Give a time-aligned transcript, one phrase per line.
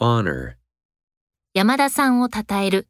[0.00, 0.56] honor.
[1.52, 2.88] 山田さんを称える。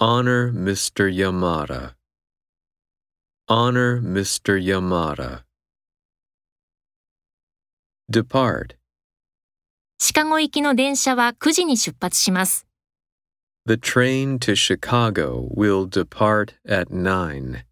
[0.00, 1.08] Honor Mr.
[1.12, 1.96] Yamada.
[3.48, 4.56] Honor Mr.
[4.62, 5.42] Yamada.
[8.08, 8.76] Depart.
[9.98, 12.68] シカゴ行きの電車は9時に出発します。
[13.66, 17.64] The train to Chicago will depart at 9.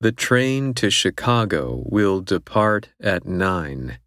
[0.00, 3.98] The train to Chicago will depart at 9.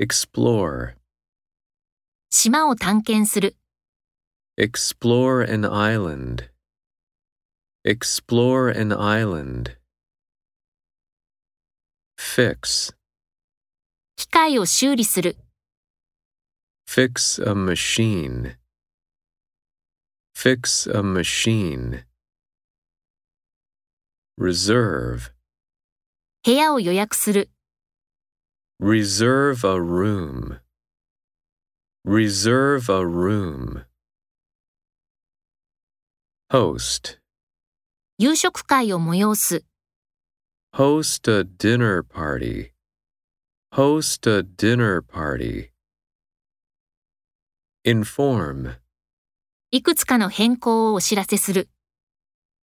[0.00, 0.94] Explore.
[2.30, 3.56] 島を探検する。
[4.58, 6.50] Explore an island.
[7.84, 9.76] Explore an island.
[12.18, 12.94] Fix.
[14.16, 15.36] 機械を修理する。
[16.88, 18.56] Fix a machine.
[20.34, 22.04] Fix a machine.
[24.38, 25.32] Reserve.
[26.44, 27.50] 部屋を予約する。
[28.80, 30.58] Reserve a room.
[32.04, 33.84] Reserve a room.
[36.50, 37.18] Host.
[38.18, 39.64] 夕食会を催す。
[40.74, 42.72] Host a dinner party.
[43.72, 45.70] Host a dinner party.
[47.84, 48.76] Inform.
[49.70, 51.68] いくつかの変更をお知らせする。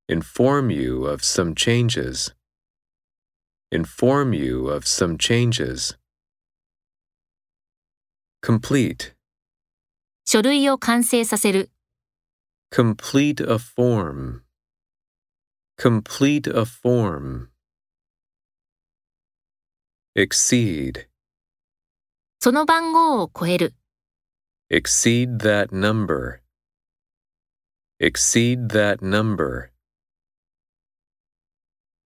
[0.10, 2.36] Inform you of some changes.
[3.72, 5.98] Inform you of some changes.
[8.47, 9.13] Complete.
[10.25, 11.73] 書類を完成させる。
[12.73, 14.43] Complete a form.
[15.77, 17.49] Complete a form.
[20.17, 21.09] Exceed.
[22.39, 23.75] その番号を超える。
[24.71, 26.39] Exceed that number.
[28.01, 29.71] Exceed that number.